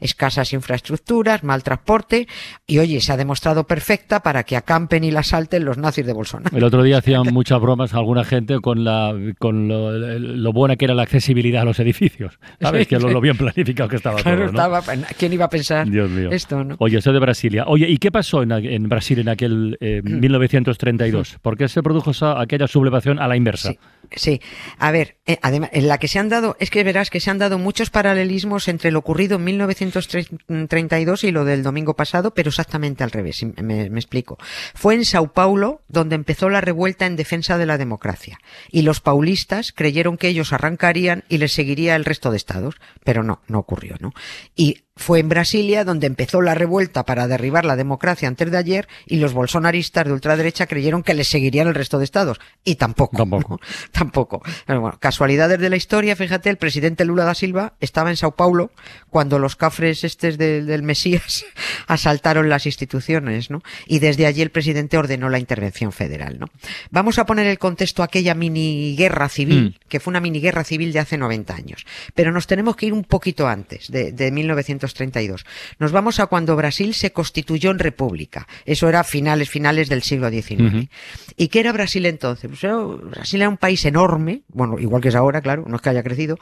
escasas 0.00 0.52
infraestructuras, 0.52 1.42
mal 1.44 1.62
transporte, 1.62 2.26
y 2.66 2.78
oye, 2.78 3.00
se 3.00 3.12
ha 3.12 3.16
demostrado 3.16 3.66
perfecta 3.66 4.20
para 4.20 4.42
que 4.44 4.56
acampen 4.56 5.04
y 5.04 5.10
la 5.10 5.22
salten 5.22 5.64
los 5.64 5.78
nazis 5.78 6.06
de 6.06 6.12
Bolsonaro. 6.12 6.56
El 6.56 6.64
otro 6.64 6.82
día 6.82 6.98
hacían 6.98 7.22
muchas 7.32 7.60
bromas 7.60 7.94
alguna 7.94 8.24
gente 8.24 8.60
con 8.60 8.84
la 8.84 9.14
con 9.38 9.68
lo, 9.68 9.92
lo 9.92 10.52
buena 10.52 10.76
que 10.76 10.84
era 10.84 10.94
la 10.94 11.02
accesibilidad 11.02 11.62
a 11.62 11.64
los 11.64 11.78
edificios. 11.80 12.38
¿Sabes? 12.60 12.86
Que 12.88 12.98
lo, 12.98 13.08
lo 13.10 13.20
bien 13.20 13.36
planificado 13.36 13.88
que 13.88 13.96
estaba 13.96 14.20
Claro, 14.22 14.50
todo, 14.50 14.52
¿no? 14.52 14.78
estaba, 14.78 15.06
¿quién 15.18 15.32
iba 15.32 15.46
a 15.46 15.48
pensar 15.50 15.88
Dios 15.88 16.10
mío. 16.10 16.30
esto, 16.30 16.62
no? 16.64 16.76
Oye, 16.78 16.98
eso 16.98 17.12
de 17.12 17.18
Brasilia. 17.18 17.64
Oye, 17.66 17.88
¿y 17.88 17.98
qué 17.98 18.10
pasó 18.12 18.42
en, 18.42 18.52
en 18.52 18.88
Brasil 18.88 19.18
en 19.18 19.28
aquel 19.28 19.76
eh, 19.80 20.02
1932? 20.04 21.38
¿Por 21.40 21.56
qué 21.56 21.68
se 21.68 21.82
produjo 21.82 22.10
esa- 22.10 22.40
aquella 22.40 22.66
sublevación 22.66 23.18
a 23.18 23.28
la 23.28 23.36
inversa? 23.36 23.70
Sí, 23.70 23.78
sí. 24.16 24.40
A 24.78 24.90
ver, 24.90 25.16
eh, 25.26 25.38
además, 25.42 25.70
en 25.72 25.88
la 25.88 25.98
que 25.98 26.08
se 26.08 26.18
han 26.18 26.28
dado, 26.28 26.56
es 26.60 26.70
que 26.70 26.84
verás 26.84 27.10
que 27.10 27.20
se 27.20 27.30
han 27.30 27.38
dado 27.38 27.58
muchos 27.58 27.90
paralelismos 27.90 28.68
entre 28.68 28.90
lo 28.90 28.98
ocurrido 28.98 29.23
en 29.32 29.44
1932 29.44 31.24
y 31.24 31.30
lo 31.30 31.44
del 31.44 31.62
domingo 31.62 31.94
pasado, 31.94 32.34
pero 32.34 32.48
exactamente 32.48 33.04
al 33.04 33.10
revés. 33.10 33.42
Me, 33.42 33.90
me 33.90 33.98
explico. 33.98 34.38
Fue 34.74 34.94
en 34.94 35.04
Sao 35.04 35.32
Paulo 35.32 35.82
donde 35.88 36.14
empezó 36.14 36.48
la 36.48 36.60
revuelta 36.60 37.06
en 37.06 37.16
defensa 37.16 37.58
de 37.58 37.66
la 37.66 37.78
democracia. 37.78 38.38
Y 38.70 38.82
los 38.82 39.00
paulistas 39.00 39.72
creyeron 39.72 40.16
que 40.16 40.28
ellos 40.28 40.52
arrancarían 40.52 41.24
y 41.28 41.38
les 41.38 41.52
seguiría 41.52 41.96
el 41.96 42.04
resto 42.04 42.30
de 42.30 42.36
estados. 42.36 42.76
Pero 43.04 43.22
no, 43.22 43.42
no 43.48 43.58
ocurrió, 43.58 43.96
¿no? 44.00 44.12
Y 44.54 44.84
fue 44.96 45.18
en 45.18 45.28
Brasilia 45.28 45.84
donde 45.84 46.06
empezó 46.06 46.40
la 46.40 46.54
revuelta 46.54 47.04
para 47.04 47.26
derribar 47.26 47.64
la 47.64 47.76
democracia 47.76 48.28
antes 48.28 48.50
de 48.50 48.56
ayer 48.56 48.88
y 49.06 49.16
los 49.16 49.32
bolsonaristas 49.32 50.04
de 50.04 50.12
ultraderecha 50.12 50.66
creyeron 50.66 51.02
que 51.02 51.14
les 51.14 51.28
seguirían 51.28 51.66
el 51.66 51.74
resto 51.74 51.98
de 51.98 52.04
estados. 52.04 52.40
Y 52.62 52.76
tampoco. 52.76 53.16
Tampoco. 53.16 53.60
Tampoco. 53.92 54.42
Bueno, 54.66 54.96
casualidades 55.00 55.58
de 55.58 55.70
la 55.70 55.76
historia, 55.76 56.16
fíjate, 56.16 56.50
el 56.50 56.58
presidente 56.58 57.04
Lula 57.04 57.24
da 57.24 57.34
Silva 57.34 57.74
estaba 57.80 58.10
en 58.10 58.16
Sao 58.16 58.36
Paulo 58.36 58.70
cuando 59.10 59.38
los 59.38 59.56
cafres 59.56 60.04
estes 60.04 60.38
del, 60.38 60.66
del 60.66 60.82
Mesías 60.82 61.44
asaltaron 61.86 62.48
las 62.48 62.66
instituciones, 62.66 63.50
¿no? 63.50 63.62
Y 63.86 63.98
desde 63.98 64.26
allí 64.26 64.42
el 64.42 64.50
presidente 64.50 64.96
ordenó 64.98 65.28
la 65.28 65.38
intervención 65.38 65.92
federal, 65.92 66.38
¿no? 66.38 66.46
Vamos 66.90 67.18
a 67.18 67.26
poner 67.26 67.46
el 67.46 67.58
contexto 67.58 68.02
a 68.02 68.06
aquella 68.06 68.34
mini 68.34 68.94
guerra 68.96 69.28
civil, 69.28 69.76
Mm. 69.84 69.88
que 69.88 70.00
fue 70.00 70.10
una 70.12 70.20
mini 70.20 70.40
guerra 70.40 70.64
civil 70.64 70.92
de 70.92 70.98
hace 71.00 71.16
90 71.18 71.54
años. 71.54 71.84
Pero 72.14 72.32
nos 72.32 72.46
tenemos 72.46 72.76
que 72.76 72.86
ir 72.86 72.92
un 72.92 73.04
poquito 73.04 73.46
antes, 73.48 73.90
de, 73.90 74.12
de 74.12 74.30
1932. 74.30 75.44
Nos 75.78 75.92
vamos 75.92 76.20
a 76.20 76.26
cuando 76.26 76.56
Brasil 76.56 76.94
se 76.94 77.12
constituyó 77.12 77.70
en 77.70 77.78
república. 77.78 78.46
Eso 78.64 78.88
era 78.88 79.04
finales, 79.04 79.50
finales 79.50 79.88
del 79.88 80.02
siglo 80.02 80.30
XIX. 80.30 80.88
¿Y 81.36 81.48
qué 81.48 81.60
era 81.60 81.72
Brasil 81.72 82.06
entonces? 82.06 82.48
Pues 82.48 82.64
era- 82.64 82.76
Brasil 82.78 83.40
era 83.40 83.48
un 83.48 83.56
país 83.56 83.84
enorme, 83.84 84.42
bueno, 84.48 84.78
igual 84.78 85.02
que 85.02 85.08
es 85.08 85.14
ahora, 85.14 85.40
claro, 85.40 85.64
no 85.66 85.76
es 85.76 85.82
que 85.82 85.90
haya 85.90 86.02
crecido, 86.02 86.38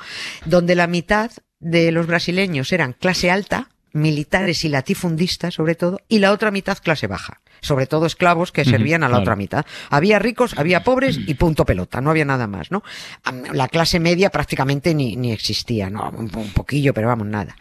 donde 0.46 0.74
la 0.74 0.86
mitad 0.86 1.30
de 1.60 1.92
los 1.92 2.06
brasileños 2.06 2.72
eran 2.72 2.92
clase 2.92 3.30
alta, 3.30 3.68
militares 3.92 4.64
y 4.64 4.68
latifundistas 4.68 5.54
sobre 5.54 5.74
todo, 5.74 6.00
y 6.08 6.18
la 6.18 6.32
otra 6.32 6.50
mitad 6.50 6.78
clase 6.78 7.06
baja, 7.06 7.40
sobre 7.62 7.86
todo 7.86 8.04
esclavos 8.04 8.52
que 8.52 8.64
servían 8.64 9.02
a 9.02 9.06
la 9.06 9.12
claro. 9.12 9.22
otra 9.22 9.36
mitad. 9.36 9.66
Había 9.88 10.18
ricos, 10.18 10.54
había 10.58 10.84
pobres 10.84 11.18
y 11.26 11.34
punto 11.34 11.64
pelota, 11.64 12.00
no 12.00 12.10
había 12.10 12.24
nada 12.24 12.46
más, 12.46 12.70
¿no? 12.70 12.82
La 13.52 13.68
clase 13.68 14.00
media 14.00 14.30
prácticamente 14.30 14.94
ni, 14.94 15.16
ni 15.16 15.32
existía, 15.32 15.88
¿no? 15.88 16.10
Un, 16.10 16.30
un 16.34 16.52
poquillo, 16.52 16.92
pero 16.92 17.08
vamos, 17.08 17.26
nada. 17.26 17.56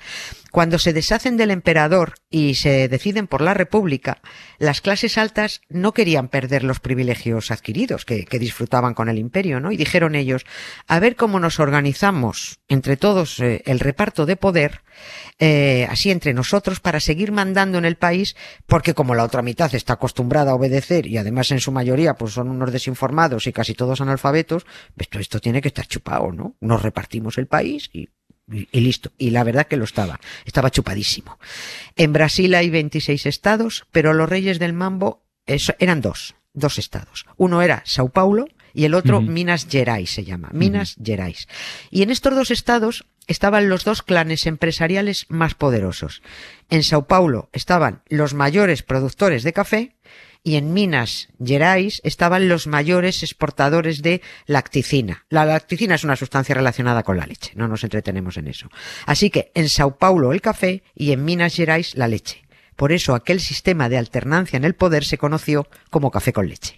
Cuando 0.51 0.79
se 0.79 0.91
deshacen 0.91 1.37
del 1.37 1.49
emperador 1.49 2.15
y 2.29 2.55
se 2.55 2.89
deciden 2.89 3.27
por 3.27 3.39
la 3.39 3.53
república, 3.53 4.19
las 4.59 4.81
clases 4.81 5.17
altas 5.17 5.61
no 5.69 5.93
querían 5.93 6.27
perder 6.27 6.63
los 6.63 6.81
privilegios 6.81 7.51
adquiridos 7.51 8.03
que, 8.03 8.25
que 8.25 8.37
disfrutaban 8.37 8.93
con 8.93 9.07
el 9.07 9.17
imperio, 9.17 9.61
¿no? 9.61 9.71
Y 9.71 9.77
dijeron 9.77 10.13
ellos, 10.13 10.45
a 10.87 10.99
ver 10.99 11.15
cómo 11.15 11.39
nos 11.39 11.61
organizamos 11.61 12.59
entre 12.67 12.97
todos 12.97 13.39
eh, 13.39 13.61
el 13.65 13.79
reparto 13.79 14.25
de 14.25 14.35
poder, 14.35 14.81
eh, 15.39 15.87
así 15.89 16.11
entre 16.11 16.33
nosotros, 16.33 16.81
para 16.81 16.99
seguir 16.99 17.31
mandando 17.31 17.77
en 17.77 17.85
el 17.85 17.95
país, 17.95 18.35
porque 18.67 18.93
como 18.93 19.15
la 19.15 19.23
otra 19.23 19.41
mitad 19.41 19.73
está 19.73 19.90
acostumbrada 19.93 20.51
a 20.51 20.55
obedecer 20.55 21.07
y 21.07 21.17
además 21.17 21.51
en 21.51 21.59
su 21.59 21.71
mayoría 21.71 22.15
pues 22.15 22.33
son 22.33 22.49
unos 22.49 22.71
desinformados 22.71 23.47
y 23.47 23.53
casi 23.53 23.73
todos 23.73 24.01
analfabetos, 24.01 24.65
esto, 24.97 25.19
esto 25.19 25.39
tiene 25.39 25.61
que 25.61 25.69
estar 25.69 25.87
chupado, 25.87 26.31
¿no? 26.31 26.55
Nos 26.59 26.81
repartimos 26.81 27.37
el 27.37 27.47
país 27.47 27.89
y 27.93 28.09
listo. 28.47 29.11
Y 29.17 29.31
la 29.31 29.43
verdad 29.43 29.67
que 29.67 29.77
lo 29.77 29.85
estaba. 29.85 30.19
Estaba 30.45 30.71
chupadísimo. 30.71 31.39
En 31.95 32.13
Brasil 32.13 32.53
hay 32.55 32.69
26 32.69 33.25
estados, 33.25 33.85
pero 33.91 34.13
los 34.13 34.29
reyes 34.29 34.59
del 34.59 34.73
mambo 34.73 35.23
eran 35.45 36.01
dos. 36.01 36.35
Dos 36.53 36.77
estados. 36.77 37.25
Uno 37.37 37.61
era 37.61 37.81
Sao 37.85 38.09
Paulo 38.09 38.45
y 38.73 38.83
el 38.83 38.93
otro. 38.93 39.21
Minas 39.21 39.67
Gerais 39.69 40.11
se 40.11 40.25
llama. 40.25 40.49
Minas 40.51 40.97
Gerais. 41.01 41.47
Y 41.89 42.01
en 42.01 42.09
estos 42.09 42.35
dos 42.35 42.51
estados 42.51 43.05
estaban 43.31 43.69
los 43.69 43.83
dos 43.83 44.03
clanes 44.03 44.45
empresariales 44.45 45.25
más 45.29 45.55
poderosos. 45.55 46.21
En 46.69 46.83
Sao 46.83 47.07
Paulo 47.07 47.49
estaban 47.53 48.03
los 48.09 48.33
mayores 48.33 48.83
productores 48.83 49.43
de 49.43 49.53
café 49.53 49.95
y 50.43 50.55
en 50.55 50.73
Minas 50.73 51.29
Gerais 51.43 52.01
estaban 52.03 52.49
los 52.49 52.67
mayores 52.67 53.23
exportadores 53.23 54.01
de 54.01 54.21
lacticina. 54.45 55.25
La 55.29 55.45
lacticina 55.45 55.95
es 55.95 56.03
una 56.03 56.15
sustancia 56.15 56.55
relacionada 56.55 57.03
con 57.03 57.17
la 57.17 57.25
leche, 57.25 57.51
no 57.55 57.67
nos 57.67 57.83
entretenemos 57.83 58.37
en 58.37 58.47
eso. 58.47 58.69
Así 59.05 59.29
que 59.29 59.51
en 59.55 59.69
Sao 59.69 59.97
Paulo 59.97 60.33
el 60.33 60.41
café 60.41 60.83
y 60.95 61.11
en 61.11 61.23
Minas 61.23 61.55
Gerais 61.55 61.95
la 61.95 62.07
leche. 62.07 62.43
Por 62.75 62.91
eso 62.91 63.13
aquel 63.13 63.39
sistema 63.39 63.89
de 63.89 63.97
alternancia 63.97 64.57
en 64.57 64.65
el 64.65 64.75
poder 64.75 65.05
se 65.05 65.17
conoció 65.17 65.67
como 65.89 66.09
café 66.09 66.33
con 66.33 66.49
leche. 66.49 66.73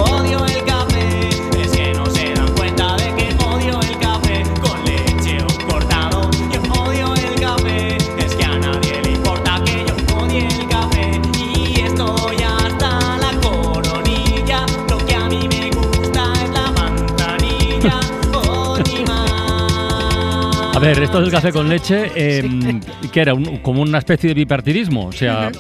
Ver, 20.84 21.04
esto 21.04 21.22
del 21.22 21.32
café 21.32 21.52
con 21.52 21.68
leche, 21.70 22.12
eh, 22.16 22.80
que 23.12 23.20
era 23.22 23.34
un- 23.34 23.58
como 23.60 23.82
una 23.82 23.98
especie 24.00 24.30
de 24.30 24.34
bipartidismo, 24.34 25.08
o 25.08 25.12
sea, 25.12 25.52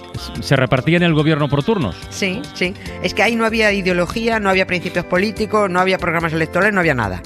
se 0.41 0.55
repartía 0.55 0.97
en 0.97 1.03
el 1.03 1.13
gobierno 1.13 1.47
por 1.49 1.63
turnos. 1.63 1.95
Sí, 2.09 2.41
sí. 2.53 2.73
Es 3.01 3.13
que 3.13 3.23
ahí 3.23 3.35
no 3.35 3.45
había 3.45 3.71
ideología, 3.71 4.39
no 4.39 4.49
había 4.49 4.65
principios 4.67 5.05
políticos, 5.05 5.69
no 5.69 5.79
había 5.79 5.97
programas 5.97 6.33
electorales, 6.33 6.73
no 6.73 6.79
había 6.79 6.95
nada. 6.95 7.21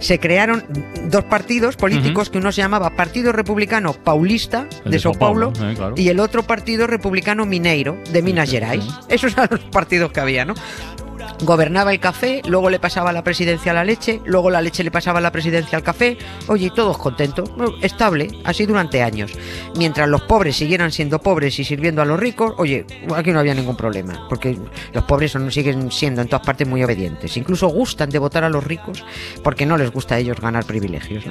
Se 0.00 0.20
crearon 0.20 0.64
dos 1.10 1.24
partidos 1.24 1.76
políticos 1.76 2.30
que 2.30 2.38
uno 2.38 2.52
se 2.52 2.60
llamaba 2.62 2.90
Partido 2.90 3.32
Republicano 3.32 3.92
Paulista 3.94 4.68
El 4.84 4.92
de, 4.92 4.98
Sao 5.00 5.12
Paulo, 5.12 5.52
Paulo, 5.52 5.70
eh, 5.70 5.74
claro. 5.74 5.94
y 5.96 6.08
el 6.08 6.20
otro 6.20 6.44
Partido 6.44 6.86
Republicano 6.86 7.44
Mineiro 7.46 7.98
de 8.12 8.22
Minas 8.22 8.48
Gerais. 8.48 8.84
Esos 9.08 9.32
eran 9.32 9.48
los 9.50 9.60
partidos 9.60 10.12
que 10.12 10.20
había, 10.20 10.44
¿no? 10.44 10.54
Gobernaba 11.42 11.92
el 11.92 12.00
café, 12.00 12.42
luego 12.48 12.68
le 12.68 12.80
pasaba 12.80 13.12
la 13.12 13.22
presidencia 13.22 13.70
a 13.70 13.74
la 13.74 13.84
leche, 13.84 14.20
luego 14.24 14.50
la 14.50 14.60
leche 14.60 14.82
le 14.82 14.90
pasaba 14.90 15.20
la 15.20 15.30
presidencia 15.30 15.78
al 15.78 15.84
café. 15.84 16.18
Oye, 16.48 16.70
todos 16.74 16.98
contentos, 16.98 17.48
estable, 17.80 18.28
así 18.44 18.66
durante 18.66 19.02
años. 19.02 19.32
Mientras 19.76 20.08
los 20.08 20.22
pobres 20.22 20.56
siguieran 20.56 20.90
siendo 20.90 21.20
pobres 21.20 21.58
y 21.60 21.64
sirviendo 21.64 22.02
a 22.02 22.04
los 22.04 22.18
ricos, 22.18 22.54
oye, 22.58 22.84
aquí 23.14 23.30
no 23.30 23.38
había 23.38 23.54
ningún 23.54 23.76
problema, 23.76 24.26
porque 24.28 24.58
los 24.92 25.04
pobres 25.04 25.30
son, 25.30 25.50
siguen 25.52 25.92
siendo 25.92 26.22
en 26.22 26.28
todas 26.28 26.44
partes 26.44 26.66
muy 26.66 26.82
obedientes. 26.82 27.36
Incluso 27.36 27.68
gustan 27.68 28.10
de 28.10 28.18
votar 28.18 28.42
a 28.42 28.48
los 28.48 28.64
ricos 28.64 29.04
porque 29.44 29.64
no 29.64 29.76
les 29.76 29.92
gusta 29.92 30.16
a 30.16 30.18
ellos 30.18 30.40
ganar 30.40 30.64
privilegios. 30.64 31.24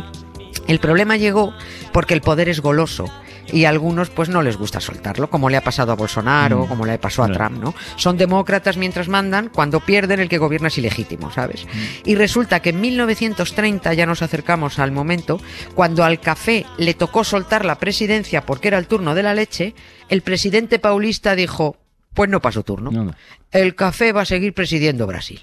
El 0.67 0.79
problema 0.79 1.17
llegó 1.17 1.53
porque 1.91 2.13
el 2.13 2.21
poder 2.21 2.47
es 2.49 2.61
goloso 2.61 3.05
y 3.51 3.65
a 3.65 3.69
algunos 3.69 4.09
pues 4.09 4.29
no 4.29 4.41
les 4.41 4.57
gusta 4.57 4.79
soltarlo, 4.79 5.29
como 5.29 5.49
le 5.49 5.57
ha 5.57 5.61
pasado 5.63 5.91
a 5.91 5.95
Bolsonaro, 5.95 6.65
Mm. 6.65 6.67
como 6.67 6.85
le 6.85 6.97
pasó 6.97 7.23
a. 7.23 7.27
Trump, 7.31 7.61
¿no? 7.63 7.73
Son 7.97 8.17
demócratas 8.17 8.77
mientras 8.77 9.07
mandan, 9.07 9.49
cuando 9.49 9.79
pierden 9.79 10.19
el 10.19 10.29
que 10.29 10.37
gobierna 10.37 10.69
es 10.69 10.77
ilegítimo, 10.77 11.31
¿sabes? 11.31 11.65
Mm. 11.65 12.09
Y 12.09 12.15
resulta 12.15 12.61
que 12.61 12.69
en 12.69 12.81
1930 12.81 13.93
ya 13.93 14.05
nos 14.05 14.21
acercamos 14.21 14.79
al 14.79 14.91
momento 14.91 15.39
cuando 15.75 16.03
al 16.03 16.19
café 16.19 16.65
le 16.77 16.93
tocó 16.93 17.23
soltar 17.23 17.65
la 17.65 17.75
presidencia 17.79 18.45
porque 18.45 18.69
era 18.69 18.77
el 18.77 18.87
turno 18.87 19.13
de 19.15 19.23
la 19.23 19.33
leche, 19.33 19.75
el 20.09 20.21
presidente 20.21 20.79
paulista 20.79 21.35
dijo, 21.35 21.77
pues 22.13 22.29
no 22.29 22.41
pasó 22.41 22.63
turno. 22.63 22.89
No, 22.91 23.03
no. 23.03 23.13
El 23.51 23.75
café 23.75 24.11
va 24.11 24.21
a 24.21 24.25
seguir 24.25 24.53
presidiendo 24.53 25.07
Brasil. 25.07 25.41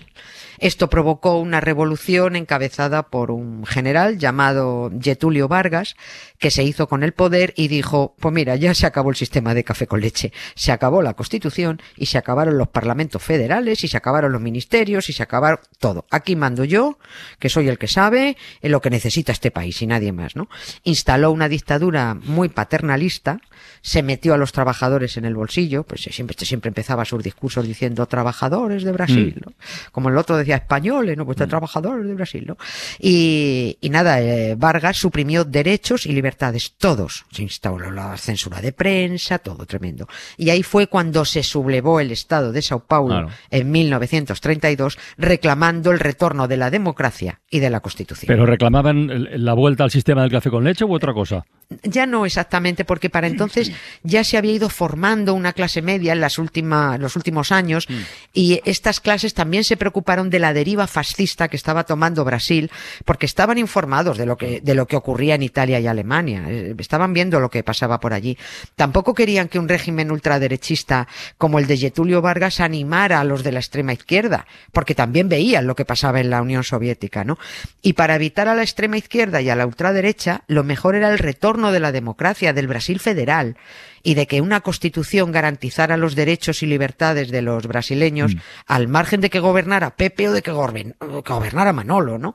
Esto 0.58 0.88
provocó 0.88 1.38
una 1.38 1.60
revolución 1.60 2.36
encabezada 2.36 3.04
por 3.04 3.30
un 3.30 3.66
general 3.66 4.18
llamado 4.18 4.92
Getulio 5.00 5.48
Vargas, 5.48 5.96
que 6.38 6.50
se 6.50 6.62
hizo 6.62 6.88
con 6.88 7.02
el 7.02 7.12
poder 7.12 7.54
y 7.56 7.68
dijo, 7.68 8.14
pues 8.20 8.32
mira, 8.32 8.56
ya 8.56 8.74
se 8.74 8.86
acabó 8.86 9.10
el 9.10 9.16
sistema 9.16 9.54
de 9.54 9.64
café 9.64 9.86
con 9.86 10.00
leche, 10.00 10.32
se 10.54 10.72
acabó 10.72 11.02
la 11.02 11.14
constitución 11.14 11.80
y 11.96 12.06
se 12.06 12.18
acabaron 12.18 12.58
los 12.58 12.68
parlamentos 12.68 13.22
federales 13.22 13.82
y 13.84 13.88
se 13.88 13.96
acabaron 13.96 14.32
los 14.32 14.40
ministerios 14.40 15.08
y 15.08 15.12
se 15.12 15.22
acabaron 15.22 15.60
todo. 15.78 16.06
Aquí 16.10 16.36
mando 16.36 16.64
yo, 16.64 16.98
que 17.38 17.48
soy 17.48 17.68
el 17.68 17.78
que 17.78 17.88
sabe 17.88 18.36
lo 18.62 18.80
que 18.80 18.90
necesita 18.90 19.32
este 19.32 19.50
país 19.50 19.80
y 19.82 19.86
nadie 19.86 20.12
más, 20.12 20.36
¿no? 20.36 20.48
Instaló 20.82 21.30
una 21.30 21.48
dictadura 21.48 22.14
muy 22.14 22.48
paternalista, 22.48 23.40
se 23.82 24.02
metió 24.02 24.34
a 24.34 24.38
los 24.38 24.52
trabajadores 24.52 25.16
en 25.16 25.24
el 25.24 25.34
bolsillo, 25.34 25.84
pues 25.84 26.02
siempre, 26.02 26.36
siempre 26.44 26.68
empezaba 26.68 27.04
sus 27.04 27.22
discursos 27.22 27.66
diciendo 27.66 27.93
trabajadores 28.06 28.84
de 28.84 28.92
Brasil, 28.92 29.40
¿no? 29.44 29.52
Como 29.92 30.08
el 30.08 30.18
otro 30.18 30.36
decía 30.36 30.56
españoles, 30.56 31.16
¿no? 31.16 31.24
Pues 31.24 31.36
trabajadores 31.36 32.06
de 32.06 32.14
Brasil, 32.14 32.44
¿no? 32.46 32.56
Y, 32.98 33.78
y 33.80 33.90
nada, 33.90 34.20
eh, 34.20 34.54
Vargas 34.56 34.96
suprimió 34.96 35.44
derechos 35.44 36.06
y 36.06 36.12
libertades, 36.12 36.74
todos. 36.78 37.24
Se 37.30 37.42
instaló 37.42 37.90
la 37.90 38.16
censura 38.16 38.60
de 38.60 38.72
prensa, 38.72 39.38
todo 39.38 39.66
tremendo. 39.66 40.06
Y 40.36 40.50
ahí 40.50 40.62
fue 40.62 40.86
cuando 40.86 41.24
se 41.24 41.42
sublevó 41.42 42.00
el 42.00 42.10
Estado 42.10 42.52
de 42.52 42.62
Sao 42.62 42.80
Paulo 42.80 43.14
Claro. 43.14 43.28
en 43.50 43.70
1932, 43.70 44.98
reclamando 45.18 45.90
el 45.92 46.00
retorno 46.00 46.48
de 46.48 46.56
la 46.56 46.70
democracia 46.70 47.40
y 47.50 47.60
de 47.60 47.70
la 47.70 47.80
Constitución. 47.80 48.26
Pero 48.26 48.46
reclamaban 48.46 49.44
la 49.44 49.54
vuelta 49.54 49.84
al 49.84 49.90
sistema 49.90 50.22
del 50.22 50.30
café 50.30 50.50
con 50.50 50.64
leche 50.64 50.84
u 50.84 50.94
otra 50.94 51.12
cosa. 51.12 51.44
Ya 51.82 52.06
no 52.06 52.26
exactamente, 52.26 52.84
porque 52.84 53.10
para 53.10 53.26
entonces 53.26 53.72
ya 54.02 54.24
se 54.24 54.36
había 54.36 54.52
ido 54.52 54.68
formando 54.68 55.34
una 55.34 55.52
clase 55.52 55.82
media 55.82 56.12
en 56.12 56.20
las 56.20 56.38
últimas, 56.38 57.00
los 57.00 57.16
últimos 57.16 57.52
años 57.52 57.88
y 58.32 58.60
estas 58.64 59.00
clases 59.00 59.34
también 59.34 59.64
se 59.64 59.76
preocuparon 59.76 60.30
de 60.30 60.38
la 60.38 60.52
deriva 60.52 60.86
fascista 60.86 61.48
que 61.48 61.56
estaba 61.56 61.84
tomando 61.84 62.24
Brasil, 62.24 62.70
porque 63.04 63.26
estaban 63.26 63.58
informados 63.58 64.18
de 64.18 64.26
lo 64.26 64.36
que, 64.36 64.60
de 64.60 64.74
lo 64.74 64.86
que 64.86 64.96
ocurría 64.96 65.34
en 65.34 65.42
Italia 65.42 65.80
y 65.80 65.86
Alemania, 65.86 66.44
eh, 66.48 66.74
estaban 66.78 67.12
viendo 67.12 67.40
lo 67.40 67.50
que 67.50 67.62
pasaba 67.62 68.00
por 68.00 68.12
allí. 68.12 68.36
Tampoco 68.76 69.14
querían 69.14 69.48
que 69.48 69.58
un 69.58 69.68
régimen 69.68 70.10
ultraderechista 70.10 71.08
como 71.38 71.58
el 71.58 71.66
de 71.66 71.76
Getulio 71.76 72.22
Vargas 72.22 72.60
animara 72.60 73.20
a 73.20 73.24
los 73.24 73.42
de 73.42 73.52
la 73.52 73.60
extrema 73.60 73.92
izquierda, 73.92 74.46
porque 74.72 74.94
también 74.94 75.28
veían 75.28 75.66
lo 75.66 75.74
que 75.74 75.84
pasaba 75.84 76.20
en 76.20 76.30
la 76.30 76.42
Unión 76.42 76.64
Soviética, 76.64 77.24
¿no? 77.24 77.38
Y 77.82 77.94
para 77.94 78.16
evitar 78.16 78.48
a 78.48 78.54
la 78.54 78.62
extrema 78.62 78.96
izquierda 78.96 79.40
y 79.40 79.50
a 79.50 79.56
la 79.56 79.66
ultraderecha, 79.66 80.42
lo 80.46 80.64
mejor 80.64 80.94
era 80.94 81.10
el 81.10 81.18
retorno 81.18 81.53
de 81.54 81.80
la 81.80 81.92
democracia 81.92 82.52
del 82.52 82.66
Brasil 82.68 82.98
federal 83.00 83.56
y 84.02 84.14
de 84.14 84.26
que 84.26 84.42
una 84.42 84.60
constitución 84.60 85.32
garantizara 85.32 85.96
los 85.96 86.14
derechos 86.14 86.62
y 86.62 86.66
libertades 86.66 87.30
de 87.30 87.40
los 87.40 87.66
brasileños 87.66 88.36
al 88.66 88.86
margen 88.86 89.22
de 89.22 89.30
que 89.30 89.40
gobernara 89.40 89.96
Pepe 89.96 90.28
o 90.28 90.32
de 90.32 90.42
que, 90.42 90.52
gober- 90.52 90.94
que 91.22 91.32
gobernara 91.32 91.72
Manolo, 91.72 92.18
¿no? 92.18 92.34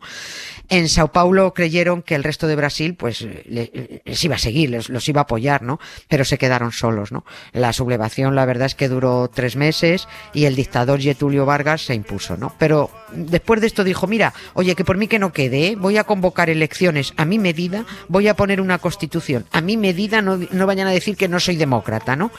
En 0.68 0.90
Sao 0.90 1.12
Paulo 1.12 1.54
creyeron 1.54 2.02
que 2.02 2.16
el 2.16 2.24
resto 2.24 2.48
de 2.48 2.56
Brasil, 2.56 2.96
pues, 2.96 3.22
le- 3.22 4.02
les 4.04 4.24
iba 4.24 4.36
a 4.36 4.40
seguir, 4.40 4.72
les- 4.72 4.90
los 4.90 5.08
iba 5.10 5.22
a 5.22 5.24
apoyar, 5.24 5.62
¿no? 5.62 5.80
Pero 6.08 6.26
se 6.26 6.40
quedaron 6.40 6.72
solos, 6.72 7.12
¿no? 7.12 7.24
La 7.54 7.72
sublevación, 7.74 8.34
la 8.36 8.46
verdad 8.46 8.66
es 8.68 8.74
que 8.76 8.88
duró 8.90 9.30
tres 9.32 9.56
meses 9.56 10.08
y 10.34 10.46
el 10.46 10.56
dictador 10.56 11.00
Getulio 11.00 11.46
Vargas 11.46 11.82
se 11.86 11.94
impuso, 11.94 12.36
¿no? 12.36 12.56
Pero 12.58 12.90
después 13.14 13.62
de 13.62 13.68
esto 13.68 13.84
dijo, 13.84 14.08
mira, 14.08 14.34
oye, 14.54 14.76
que 14.76 14.86
por 14.86 14.98
mí 14.98 15.08
que 15.08 15.20
no 15.20 15.34
quede, 15.34 15.68
¿eh? 15.68 15.76
voy 15.76 15.98
a 15.98 16.04
convocar 16.04 16.50
elecciones 16.50 17.14
a 17.18 17.26
mi 17.26 17.38
medida, 17.38 17.86
voy 18.08 18.28
a 18.28 18.36
poner 18.36 18.60
una 18.60 18.80
constitución 18.80 19.09
a 19.52 19.62
mi 19.62 19.78
medida, 19.78 20.22
no, 20.22 20.40
no 20.52 20.66
vayan 20.68 20.88
a 20.88 20.92
decir 20.92 21.16
que 21.18 21.28
no 21.28 21.40
soy 21.40 21.56
demócrata, 21.56 22.16
¿no? 22.16 22.32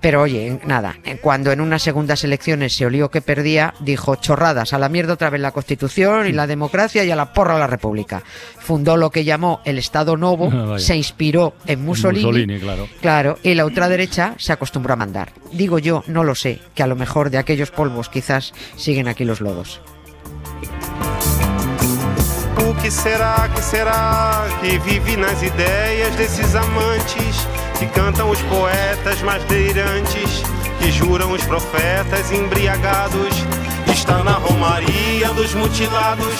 Pero 0.00 0.22
oye, 0.22 0.60
nada, 0.66 0.96
cuando 1.20 1.52
en 1.52 1.60
unas 1.60 1.82
segundas 1.82 2.24
elecciones 2.24 2.74
se 2.74 2.86
olió 2.86 3.10
que 3.10 3.20
perdía, 3.20 3.74
dijo, 3.80 4.16
chorradas, 4.16 4.72
a 4.72 4.78
la 4.78 4.88
mierda 4.88 5.14
otra 5.14 5.30
vez 5.30 5.40
la 5.40 5.52
constitución 5.52 6.26
y 6.26 6.32
la 6.32 6.46
democracia 6.46 7.04
y 7.04 7.10
a 7.10 7.16
la 7.16 7.32
porra 7.32 7.58
la 7.58 7.66
república. 7.66 8.22
Fundó 8.58 8.96
lo 8.96 9.10
que 9.10 9.24
llamó 9.24 9.60
el 9.64 9.78
Estado 9.78 10.16
Novo, 10.16 10.50
Vaya. 10.70 10.78
se 10.78 10.96
inspiró 10.96 11.54
en 11.66 11.84
Mussolini, 11.84 12.24
Mussolini, 12.24 12.60
claro. 12.60 12.88
Claro, 13.00 13.38
y 13.42 13.54
la 13.54 13.64
ultraderecha 13.64 14.34
se 14.38 14.52
acostumbró 14.52 14.94
a 14.94 14.96
mandar. 14.96 15.32
Digo 15.52 15.78
yo, 15.78 16.04
no 16.06 16.24
lo 16.24 16.34
sé, 16.34 16.60
que 16.74 16.82
a 16.82 16.86
lo 16.86 16.96
mejor 16.96 17.30
de 17.30 17.38
aquellos 17.38 17.70
polvos 17.70 18.08
quizás 18.08 18.52
siguen 18.76 19.08
aquí 19.08 19.24
los 19.24 19.40
lodos. 19.40 19.80
O 22.70 22.74
que 22.74 22.88
será, 22.88 23.50
que 23.52 23.60
será 23.62 24.44
que 24.60 24.78
vive 24.78 25.16
nas 25.16 25.42
ideias 25.42 26.14
desses 26.14 26.54
amantes 26.54 27.48
que 27.76 27.86
cantam 27.86 28.30
os 28.30 28.40
poetas 28.42 29.20
mais 29.22 29.42
delirantes, 29.48 30.40
que 30.78 30.92
juram 30.92 31.32
os 31.32 31.42
profetas 31.46 32.30
embriagados? 32.30 33.34
Está 33.92 34.22
na 34.22 34.34
romaria 34.34 35.30
dos 35.34 35.52
mutilados, 35.56 36.32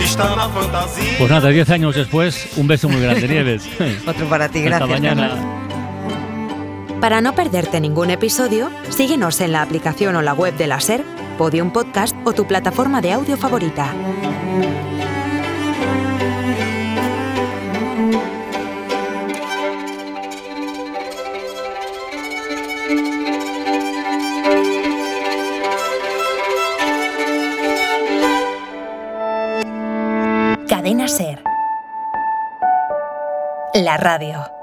está 0.00 0.34
na 0.34 0.48
fantasia. 0.48 1.18
Pues 1.18 1.30
nada, 1.30 1.50
10 1.50 1.68
años 1.68 1.94
después, 1.94 2.48
un 2.56 2.66
beso 2.66 2.88
muy 2.88 3.02
grande, 3.02 3.28
Nieves. 3.28 3.68
Otro 4.06 4.26
para 4.30 4.48
ti, 4.48 4.60
Hasta 4.60 4.78
gracias. 4.78 4.88
mañana. 5.00 5.28
Carlos. 5.28 7.00
Para 7.02 7.20
no 7.20 7.34
perderte 7.34 7.82
ningún 7.82 8.08
episodio, 8.08 8.70
síguenos 8.88 9.42
en 9.42 9.52
la 9.52 9.60
aplicación 9.60 10.16
o 10.16 10.22
la 10.22 10.32
web 10.32 10.56
de 10.56 10.68
la 10.68 10.80
SER, 10.80 11.04
Podium 11.36 11.70
Podcast 11.70 12.16
o 12.24 12.32
tu 12.32 12.46
plataforma 12.46 13.02
de 13.02 13.12
audio 13.12 13.36
favorita. 13.36 13.92
La 33.84 33.96
radio. 33.96 34.55